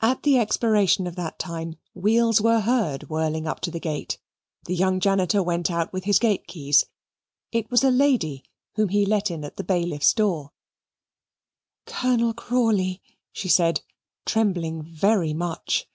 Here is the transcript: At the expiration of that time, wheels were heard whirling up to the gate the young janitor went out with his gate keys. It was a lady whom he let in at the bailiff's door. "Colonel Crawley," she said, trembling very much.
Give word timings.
At 0.00 0.22
the 0.22 0.38
expiration 0.38 1.08
of 1.08 1.16
that 1.16 1.40
time, 1.40 1.74
wheels 1.92 2.40
were 2.40 2.60
heard 2.60 3.10
whirling 3.10 3.48
up 3.48 3.58
to 3.62 3.70
the 3.72 3.80
gate 3.80 4.16
the 4.66 4.76
young 4.76 5.00
janitor 5.00 5.42
went 5.42 5.72
out 5.72 5.92
with 5.92 6.04
his 6.04 6.20
gate 6.20 6.46
keys. 6.46 6.84
It 7.50 7.68
was 7.68 7.82
a 7.82 7.90
lady 7.90 8.44
whom 8.76 8.90
he 8.90 9.04
let 9.04 9.28
in 9.28 9.42
at 9.44 9.56
the 9.56 9.64
bailiff's 9.64 10.12
door. 10.12 10.52
"Colonel 11.84 12.32
Crawley," 12.32 13.02
she 13.32 13.48
said, 13.48 13.80
trembling 14.24 14.84
very 14.84 15.32
much. 15.34 15.88